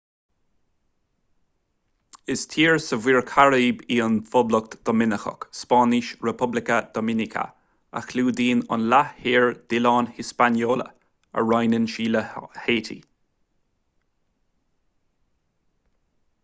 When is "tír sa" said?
2.53-2.97